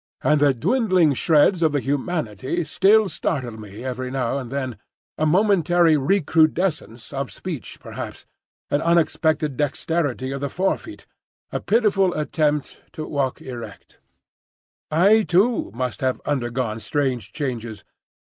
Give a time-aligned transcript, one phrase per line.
[0.23, 5.95] And the dwindling shreds of the humanity still startled me every now and then,—a momentary
[5.95, 8.25] recrudescence of speech perhaps,
[8.71, 11.05] an unexpected dexterity of the fore feet,
[11.51, 13.99] a pitiful attempt to walk erect.
[14.89, 17.83] I too must have undergone strange changes.